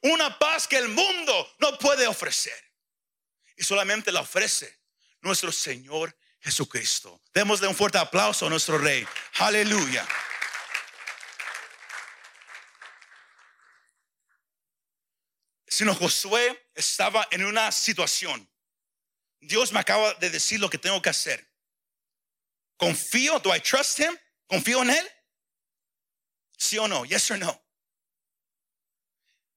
[0.03, 2.59] Una paz que el mundo no puede ofrecer.
[3.57, 4.81] Y solamente la ofrece
[5.21, 7.21] nuestro Señor Jesucristo.
[7.33, 9.07] Démosle un fuerte aplauso a nuestro Rey.
[9.39, 10.07] Aleluya.
[15.73, 18.47] sino Josué estaba en una situación.
[19.41, 21.51] Dios me acaba de decir lo que tengo que hacer.
[22.77, 24.15] Confío, do I trust him?
[24.47, 25.11] Confío en él?
[26.59, 27.07] Sí o no?
[27.07, 27.59] Yes or no?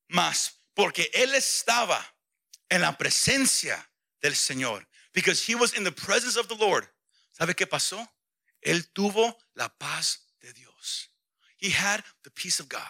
[0.10, 2.04] Mas porque él estaba
[2.70, 3.90] en la presencia
[4.22, 6.88] del Señor, because he was in the presence of the Lord.
[7.32, 8.08] ¿Sabe qué pasó?
[8.62, 11.10] Él tuvo la paz de Dios.
[11.58, 12.82] He had the peace of God.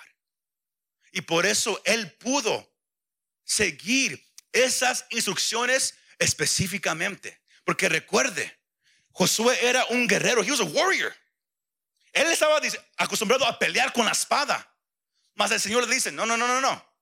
[1.14, 2.68] Y por eso él pudo
[3.44, 7.42] seguir esas instrucciones específicamente.
[7.64, 8.60] Porque recuerde,
[9.12, 11.14] Josué era un guerrero, he was a warrior.
[12.14, 12.60] Él estaba
[12.98, 14.72] acostumbrado a pelear con la espada.
[15.36, 16.95] Mas el Señor le dice, no, no, no, no, no.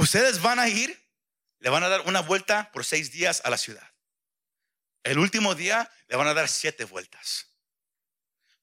[0.00, 0.98] Ustedes van a ir,
[1.58, 3.86] le van a dar una vuelta por seis días a la ciudad.
[5.02, 7.48] El último día le van a dar siete vueltas.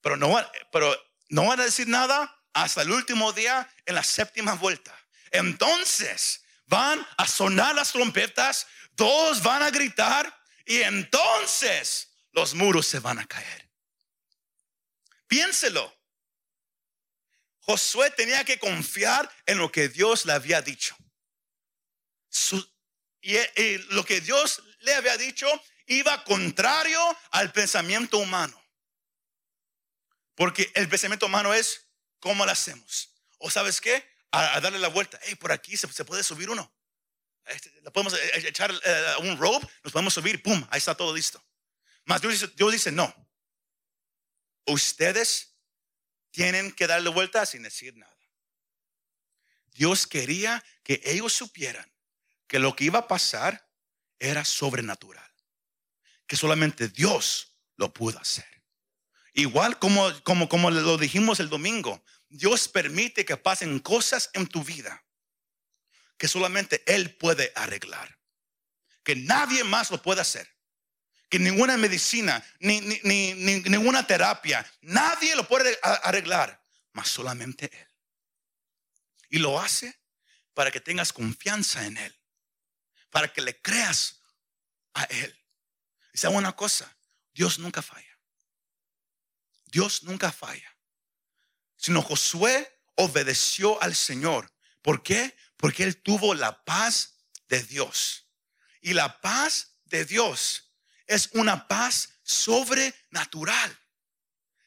[0.01, 0.35] Pero no,
[0.71, 0.95] pero
[1.29, 4.97] no van a decir nada hasta el último día en la séptima vuelta.
[5.29, 12.99] Entonces van a sonar las trompetas, todos van a gritar y entonces los muros se
[12.99, 13.69] van a caer.
[15.27, 15.95] Piénselo.
[17.59, 20.97] Josué tenía que confiar en lo que Dios le había dicho.
[23.21, 25.47] Y, lo que Dios le había dicho
[25.85, 26.99] iba contrario
[27.31, 28.61] al pensamiento humano.
[30.35, 31.87] Porque el pensamiento humano es,
[32.19, 33.09] ¿cómo lo hacemos?
[33.39, 34.17] ¿O sabes qué?
[34.31, 35.19] a, darle la vuelta.
[35.23, 36.71] Hey, por aquí se, puede subir uno.
[37.45, 41.15] Este, podemos eh, eh, echar eh, un rope, nos podemos subir, pum, ahí está todo
[41.15, 41.43] listo.
[42.05, 43.13] Mas Dios Dios dice, no.
[44.65, 45.55] Ustedes
[46.31, 48.13] tienen que darle vuelta sin decir nada.
[49.71, 51.89] Dios quería que ellos supieran
[52.47, 53.69] que lo que iba a pasar
[54.19, 55.29] era sobrenatural.
[56.25, 58.63] Que solamente Dios lo pudo hacer.
[59.33, 64.63] Igual como, como, como lo dijimos el domingo, Dios permite que pasen cosas en tu
[64.63, 65.03] vida
[66.17, 68.19] que solamente Él puede arreglar.
[69.03, 70.49] Que nadie más lo puede hacer.
[71.29, 77.87] Que ninguna medicina, ni, ni, ninguna terapia, nadie lo puede arreglar, más solamente Él.
[79.29, 79.99] Y lo hace
[80.53, 82.17] para que tengas confianza en Él,
[83.09, 84.21] para que le creas
[84.93, 85.37] a Él.
[86.13, 86.95] Y sabe una cosa,
[87.33, 88.19] Dios nunca falla.
[89.65, 90.77] Dios nunca falla
[91.77, 94.51] sino Josué obedeció al Señor.
[94.81, 95.37] ¿Por qué?
[95.55, 98.27] Porque él tuvo la paz de Dios.
[98.81, 100.73] Y la paz de Dios
[101.05, 103.79] es una paz sobrenatural.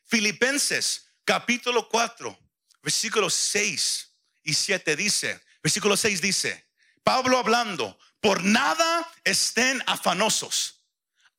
[0.07, 2.38] Filipenses capítulo 4,
[2.83, 4.09] versículos 6
[4.42, 6.68] y 7 dice, versículo 6 dice,
[7.05, 10.85] Pablo hablando, por nada estén afanosos,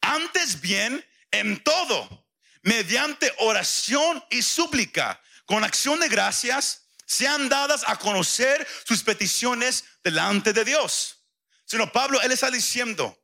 [0.02, 2.28] antes bien en todo,
[2.64, 10.54] mediante oración y súplica con acción de gracias, sean dadas a conocer sus peticiones delante
[10.54, 11.26] de Dios.
[11.66, 13.18] Sino Pablo, él está diciendo,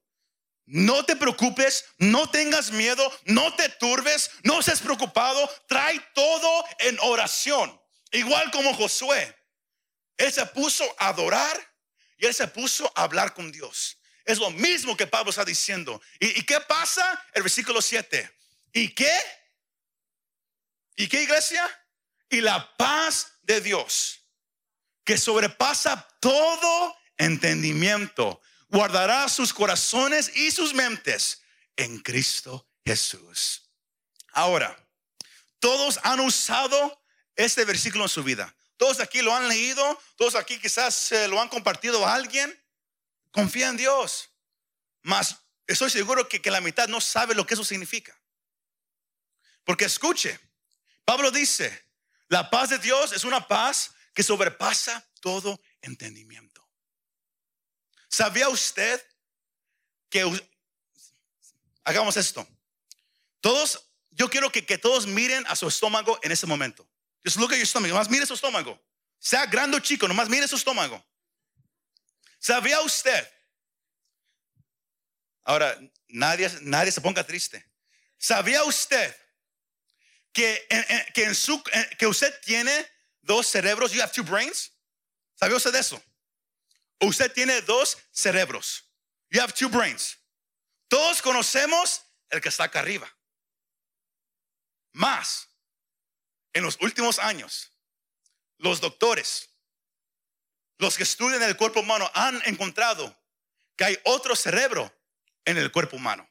[0.66, 6.98] no te preocupes, no tengas miedo, no te turbes, no seas preocupado, trae todo en
[7.02, 7.82] oración.
[8.12, 9.34] Igual como Josué,
[10.18, 11.58] él se puso a adorar
[12.18, 13.98] y él se puso a hablar con Dios.
[14.26, 16.02] Es lo mismo que Pablo está diciendo.
[16.20, 17.26] ¿Y, qué pasa?
[17.34, 18.30] El versículo 7.
[18.74, 19.14] ¿Y qué?
[20.96, 21.66] ¿Y qué iglesia?
[22.30, 24.26] y la paz de Dios,
[25.04, 31.42] que sobrepasa todo entendimiento, guardará sus corazones y sus mentes
[31.76, 33.64] en Cristo Jesús.
[34.34, 34.78] Ahora,
[35.60, 37.02] todos han usado
[37.36, 38.56] este versículo en su vida.
[38.78, 42.64] Todos aquí lo han leído, todos aquí quizás se lo han compartido a alguien.
[43.32, 44.30] Confía en Dios.
[45.02, 48.18] Mas estoy seguro que, que la mitad no sabe lo que eso significa.
[49.64, 50.40] Porque escuche,
[51.04, 51.86] Pablo dice,
[52.28, 56.68] la paz de Dios es una paz que sobrepasa todo entendimiento.
[58.10, 59.04] ¿Sabía usted
[60.10, 60.50] que
[61.84, 62.48] hagamos esto?
[63.42, 66.88] Todos, yo quiero que todos miren a su estómago en ese momento.
[67.28, 67.92] Just look at your stomach.
[67.92, 68.80] Nomás mire su estómago.
[69.20, 71.04] Sea grande o chico, nomás mire su estómago.
[72.40, 73.28] ¿Sabía usted?
[75.44, 77.62] Ahora, nadie, nadie se ponga triste.
[78.18, 79.14] ¿Sabía usted
[80.32, 80.66] que,
[81.14, 82.90] que, usted tiene
[83.22, 83.92] dos cerebros?
[83.92, 84.72] You have two brains.
[85.36, 86.02] ¿Sabía usted de eso?
[87.02, 88.86] Usted tiene dos cerebros.
[89.32, 90.16] You have two brains.
[90.88, 93.14] Todos conocemos el que está acá arriba.
[94.94, 95.47] Más,
[96.58, 97.72] en los últimos años,
[98.58, 99.52] los doctores,
[100.80, 103.16] los que estudian el cuerpo humano, han encontrado
[103.76, 104.92] que hay otro cerebro
[105.46, 106.28] en el cuerpo humano.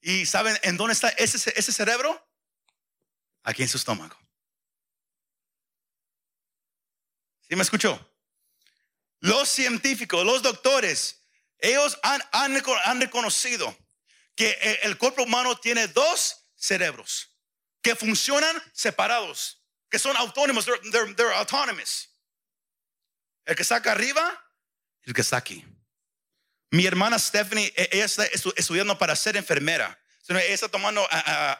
[0.00, 1.38] ¿Y saben en dónde está ese,
[1.72, 2.28] cerebro?
[3.44, 4.18] Aquí en su estómago.
[7.48, 8.04] ¿Sí me escuchó?
[9.20, 11.22] Los científicos, los doctores,
[11.58, 13.76] ellos han, han, reconocido
[14.34, 17.37] que el cuerpo humano tiene dos cerebros
[17.82, 22.08] que funcionan separados, que son autónomos, they're, they're, autonomous.
[23.44, 24.22] El que está acá arriba,
[25.02, 25.64] el que está aquí.
[26.70, 29.98] Mi hermana Stephanie, e, ella está estudiando para ser enfermera.
[30.28, 31.08] Ella está tomando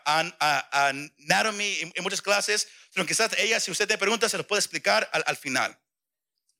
[0.04, 2.68] anatomy en muchas clases.
[2.92, 5.78] Pero quizás ella, si usted te pregunta, se lo puede explicar al, final.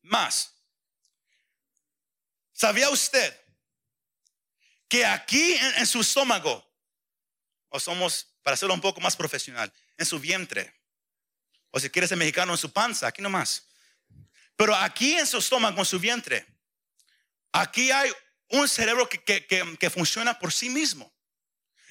[0.03, 0.55] Más,
[2.53, 3.39] ¿sabía usted
[4.89, 6.67] que aquí en, su estómago,
[7.69, 10.75] o somos, para hacerlo un poco más profesional, en su vientre,
[11.71, 13.69] o si quieres ser mexicano, en su panza, aquí nomás.
[14.57, 16.47] Pero aquí en su estómago, en su vientre,
[17.53, 18.11] aquí hay
[18.49, 21.15] un cerebro que, funciona por sí mismo.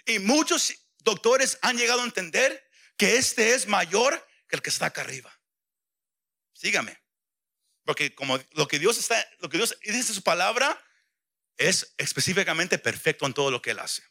[0.04, 2.68] Y muchos doctores han llegado a entender
[2.98, 5.32] que este es mayor que el que está acá arriba.
[6.54, 6.98] Sígame.
[7.86, 10.84] Porque como lo que Dios está, lo que Dios dice su palabra
[11.56, 14.02] es específicamente perfecto en todo lo que él hace.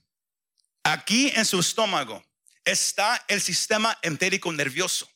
[0.88, 2.24] Aquí en su estómago
[2.66, 5.10] está el sistema entérico nervioso.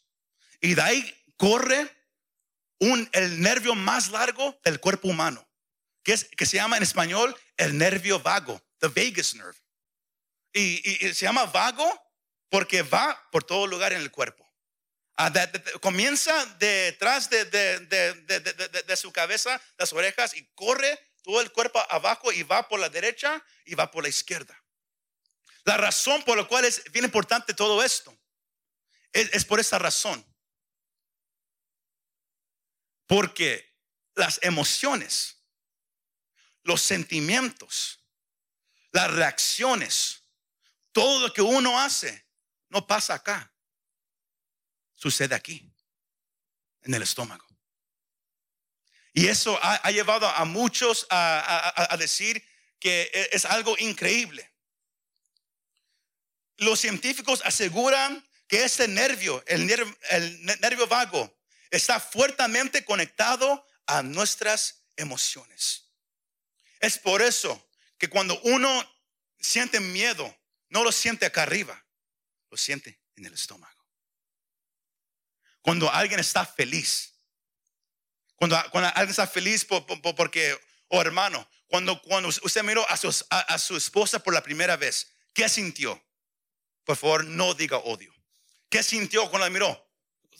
[0.63, 1.87] Y de ahí corre
[2.79, 5.47] un, el nervio más largo del cuerpo humano
[6.03, 9.59] que, es, que se llama en español el nervio vago, the vagus nerve.
[10.53, 11.89] Y, se llama vago
[12.49, 14.47] porque va por todo lugar en el cuerpo.
[15.17, 15.33] Ah,
[15.81, 22.43] comienza detrás de, de, su cabeza, las orejas, y corre todo el cuerpo abajo y
[22.43, 24.60] va por la derecha y va por la izquierda.
[25.65, 28.17] La razón por la cual es bien importante todo esto
[29.13, 30.25] es por esa razón.
[33.07, 33.75] Porque
[34.15, 35.41] las emociones
[36.63, 38.01] los sentimientos,
[38.93, 40.25] las reacciones,
[40.93, 42.27] todo lo que uno hace,
[42.69, 43.53] no pasa acá.
[44.95, 45.73] Sucede aquí,
[46.83, 47.47] en el estómago.
[49.13, 52.45] Y eso ha, llevado a muchos a, decir
[52.79, 54.49] que e, es algo increíble.
[56.61, 61.35] Los científicos aseguran que este nervio, el nervio, el nervio vago,
[61.71, 65.87] está fuertemente conectado a nuestras emociones.
[66.81, 68.95] Es por eso que cuando uno
[69.39, 70.37] siente miedo,
[70.69, 71.83] no lo siente acá arriba,
[72.51, 73.89] lo siente en el estómago.
[75.63, 77.15] Cuando alguien está feliz,
[78.37, 82.03] cuando, alguien está feliz porque, oh hermano, cuando,
[82.43, 86.03] usted miró a su, a, su esposa por la primera vez, ¿qué sintió?
[86.85, 88.13] Por favor, no diga odio.
[88.69, 89.91] ¿Qué sintió cuando la miró?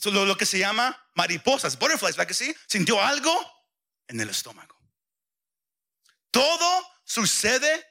[0.05, 2.55] Lo, lo que se llama mariposas, butterflies, ¿verdad que sí?
[2.67, 3.31] ¿Sintió algo?
[4.07, 4.79] En el estómago.
[6.31, 7.85] Todo sucede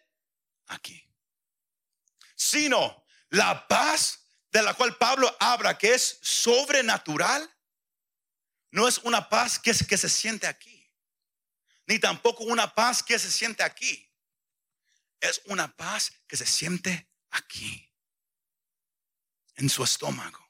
[0.66, 1.06] aquí.
[2.34, 7.48] Sino la paz de la cual Pablo habla, que es sobrenatural,
[8.72, 10.90] no es una paz que, que se siente aquí,
[11.86, 14.06] ni tampoco una paz que se siente aquí.
[15.20, 17.89] Es una paz que se siente aquí,
[19.60, 20.46] en su estómago.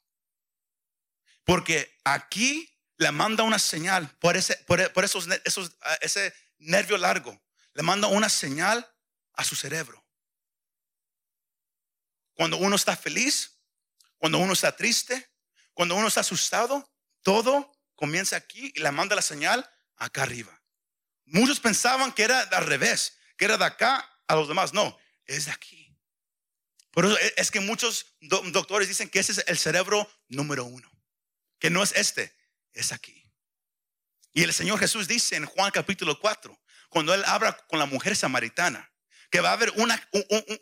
[1.45, 7.41] Porque aquí le manda una señal por, ese, por, esos, esos, ese nervio largo
[7.75, 8.89] le manda una señal
[9.35, 10.05] a su cerebro.
[12.35, 13.59] Cuando uno está feliz,
[14.17, 15.31] cuando uno está triste,
[15.75, 16.91] cuando uno está asustado,
[17.23, 20.63] todo comienza aquí y le manda la señal acá arriba.
[21.25, 24.73] Muchos pensaban que era al revés, que era de acá a los demás.
[24.73, 25.90] No, es de aquí.
[26.91, 30.91] Por eso es que muchos doctores dicen que ese es el cerebro número uno,
[31.59, 32.35] que no es este,
[32.73, 33.21] es aquí.
[34.33, 38.17] Y el Señor Jesús dice en Juan capítulo 4, cuando él habla con la mujer
[38.17, 38.91] samaritana,
[39.31, 40.09] que va a haber una,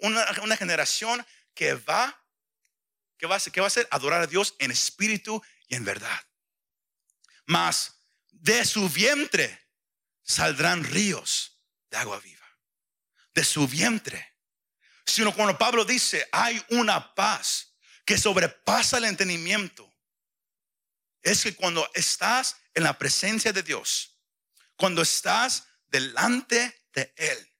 [0.00, 1.24] una, generación
[1.54, 2.22] que va,
[3.16, 6.20] que va, a, que va a hacer adorar a Dios en espíritu y en verdad.
[7.46, 9.58] Mas de su vientre
[10.22, 12.46] saldrán ríos de agua viva.
[13.34, 14.34] De su vientre.
[15.08, 19.90] Sino cuando Pablo dice, hay una paz que sobrepasa el entendimiento.
[21.22, 24.18] Es que cuando estás en la presencia de Dios,
[24.76, 27.54] cuando estás delante de Él,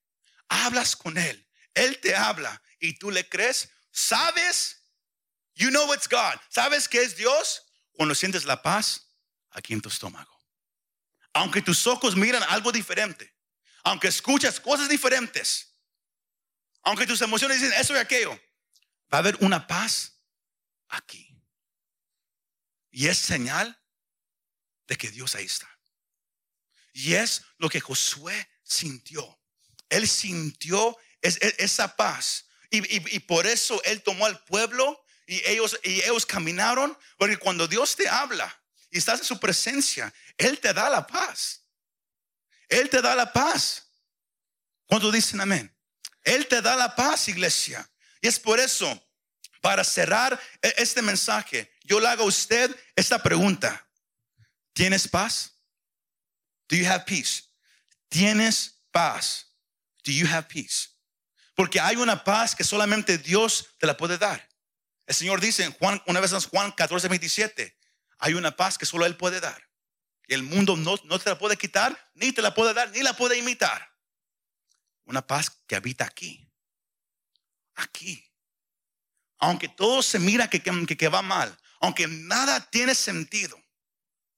[0.49, 4.82] hablas con Él, Él te habla y tú le crees, sabes,
[5.55, 9.09] you know it's God, sabes que es Dios cuando sientes la paz
[9.51, 10.38] aquí en tu estómago.
[11.32, 13.34] Aunque tus ojos miran algo diferente,
[13.84, 15.78] aunque escuchas cosas diferentes,
[16.83, 18.33] aunque tus emociones dicen eso y aquello,
[19.12, 20.20] va a haber una paz
[20.89, 21.37] aquí.
[22.91, 23.79] Y es señal
[24.87, 25.68] de que Dios ahí está.
[26.93, 29.41] Y es lo que Josué sintió.
[29.89, 32.47] Él sintió esa paz.
[32.70, 36.97] Y, por eso él tomó al pueblo y ellos, y ellos caminaron.
[37.16, 41.62] Porque cuando Dios te habla y estás en su presencia, Él te da la paz.
[42.68, 43.91] Él te da la paz.
[44.87, 45.74] Cuando dicen amén?
[46.22, 47.88] Él te da la paz, iglesia.
[48.20, 49.00] Y es por eso,
[49.60, 53.86] para cerrar e, este mensaje, yo le hago a usted esta pregunta.
[54.72, 55.52] ¿Tienes paz?
[56.68, 57.44] Do you have peace?
[58.08, 59.46] ¿Tienes paz?
[60.04, 60.88] Do you have peace?
[61.54, 64.48] Porque hay una paz que solamente Dios te la puede dar.
[65.06, 67.76] El Señor dice en Juan, una vez en Juan 14, 27,
[68.18, 69.68] hay una paz que solo Él puede dar.
[70.26, 73.02] Y el mundo no, no te la puede quitar, ni te la puede dar, ni
[73.02, 73.90] la puede imitar.
[75.09, 76.46] Una paz que habita aquí.
[77.76, 78.30] Aquí.
[79.38, 83.59] Aunque todo se mira que, que, va mal, aunque nada tiene sentido.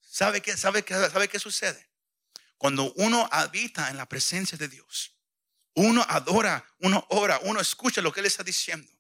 [0.01, 1.91] ¿Sabe qué, sabe, qué, ¿Sabe qué sucede?
[2.57, 5.17] Cuando uno habita en la presencia de Dios,
[5.75, 8.93] uno adora, uno ora, uno escucha lo que Él está diciendo.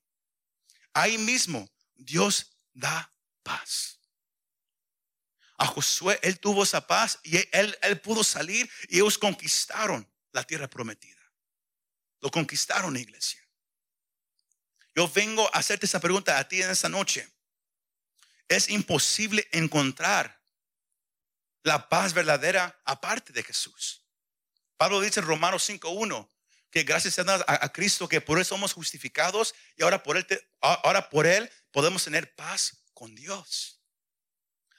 [0.92, 3.14] Ahí mismo Dios da
[3.44, 4.00] paz.
[5.56, 10.42] A Josué, él tuvo esa paz y él, él pudo salir y ellos conquistaron la
[10.42, 11.19] tierra prometida.
[12.20, 13.40] Lo conquistaron, iglesia.
[14.94, 17.28] Yo vengo a hacerte esa pregunta a ti en esta noche.
[18.48, 20.40] Es imposible encontrar
[21.62, 24.04] la paz verdadera aparte de Jesús.
[24.76, 26.28] Pablo dice en Romanos 5.1
[26.70, 30.26] que gracias a, Cristo que por eso somos justificados y ahora por, él
[30.60, 33.80] ahora por Él podemos tener paz con Dios.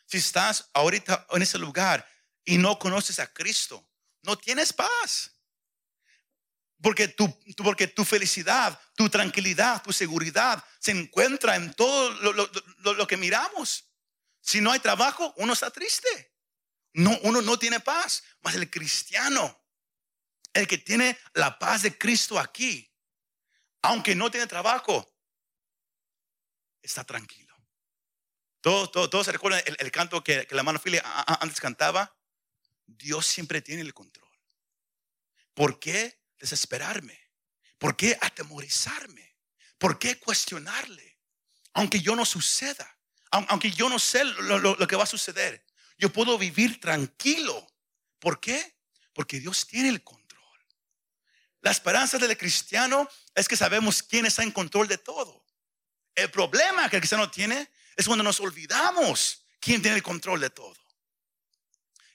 [0.06, 2.08] Si estás ahorita en ese lugar
[2.44, 3.88] y no conoces a Cristo,
[4.24, 5.31] no tienes paz.
[6.82, 13.08] Porque tu, porque tu felicidad, tu tranquilidad, tu seguridad se encuentra en todo lo, lo
[13.08, 13.86] que miramos.
[14.42, 16.34] Si no hay trabajo, uno está triste.
[16.94, 19.64] No, uno no tiene paz, mas el cristiano,
[20.54, 22.92] el que tiene la paz de Cristo aquí,
[23.84, 25.12] aunque no tiene trabajo,
[26.82, 27.56] está tranquilo.
[28.60, 32.16] Todos, todo, se recuerdan el, canto que, la mano Filia antes cantaba.
[32.86, 34.30] Dios siempre tiene el control.
[35.54, 37.18] ¿Por qué desesperarme?
[37.78, 39.38] ¿Por qué atemorizarme?
[39.78, 41.20] ¿Por qué cuestionarle?
[41.74, 42.98] Aunque yo no suceda,
[43.32, 45.66] aunque yo no sé lo que va a suceder,
[45.98, 47.66] yo puedo vivir tranquilo.
[48.20, 48.76] ¿Por qué?
[49.14, 50.22] Porque Dios tiene el control.
[51.62, 55.46] La esperanza del cristiano es que sabemos quién está en control de todo.
[56.16, 60.50] El problema que el cristiano tiene es cuando nos olvidamos quién tiene el control de
[60.50, 60.76] todo.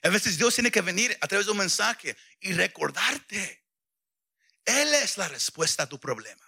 [0.03, 3.66] A veces Dios tiene que venir a través de un mensaje y recordarte.
[4.67, 6.45] Él es la respuesta a tu problema.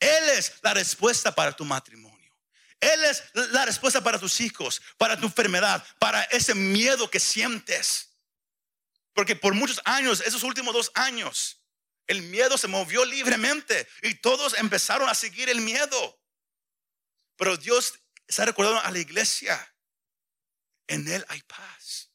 [0.00, 2.36] Él es la respuesta para tu matrimonio.
[2.80, 8.16] Él es la respuesta para tus hijos, para tu enfermedad, para ese miedo que sientes.
[9.14, 11.62] Porque por muchos años, esos últimos dos años,
[12.08, 16.20] el miedo se movió libremente y todos empezaron a seguir el miedo.
[17.36, 17.94] Pero Dios
[18.26, 19.74] está recordando a la iglesia.
[20.88, 22.10] En Él hay paz.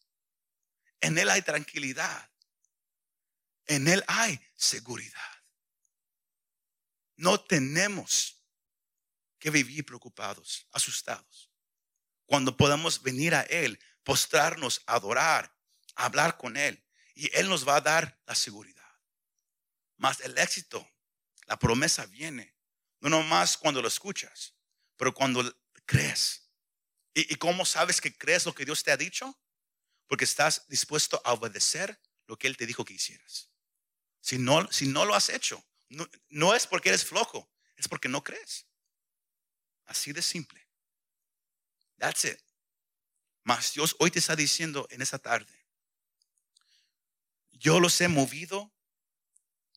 [1.00, 2.31] En Él hay tranquilidad.
[3.72, 5.32] En Él hay seguridad.
[7.16, 8.44] No tenemos
[9.40, 11.50] que vivir preocupados, asustados.
[12.26, 15.56] Cuando podamos venir a Él, postrarnos, adorar,
[15.96, 18.92] hablar con Él, y Él nos va a dar la seguridad.
[19.96, 20.86] Más el éxito,
[21.46, 22.54] la promesa viene,
[23.00, 24.54] no nomás cuando lo escuchas,
[24.98, 25.50] pero cuando
[25.86, 26.50] crees.
[27.14, 29.40] ¿Y, ¿Y cómo sabes que crees lo que Dios te ha dicho?
[30.08, 33.51] Porque estás dispuesto a obedecer lo que Él te dijo que hicieras.
[34.22, 38.08] Si no, si no lo has hecho, no, no es porque eres flojo, es porque
[38.10, 38.68] no crees.
[39.86, 40.68] Así de simple.
[41.98, 42.40] That's it.
[43.44, 45.68] Mas Dios hoy te está diciendo en esa tarde,
[47.52, 48.72] yo los he movido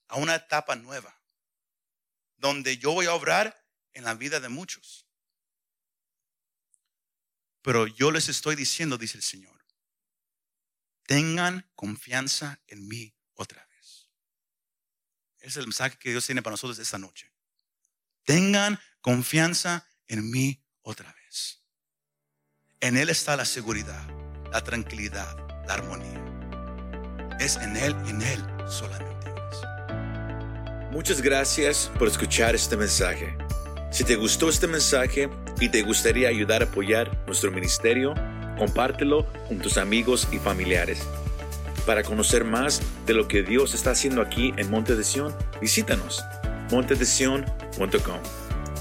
[0.09, 1.21] a una etapa nueva.
[2.37, 5.07] donde yo voy a obrar en la vida de muchos.
[7.63, 9.65] Pero yo les estoy diciendo, dice el Señor,
[11.07, 13.64] tengan confianza en mí otra
[15.45, 17.31] es el mensaje que Dios tiene para nosotros esta noche.
[18.25, 21.63] Tengan confianza en mí otra vez.
[22.81, 24.03] En Él está la seguridad,
[24.51, 25.37] la tranquilidad,
[25.67, 26.23] la armonía.
[27.39, 29.15] Es en Él en Él solamente.
[30.91, 33.37] Muchas gracias por escuchar este mensaje.
[33.91, 35.29] Si te gustó este mensaje
[35.61, 38.15] y te gustaría ayudar a apoyar nuestro ministerio,
[38.59, 41.01] compártelo con tus amigos y familiares.
[41.87, 46.25] Para conocer más de lo que Dios está haciendo aquí en Monte de Sion, visítanos
[46.71, 48.21] montedesion.com.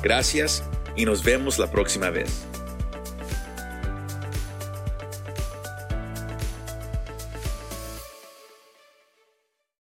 [0.01, 0.63] Gracias
[0.95, 2.52] y nos vemos la próxima vez.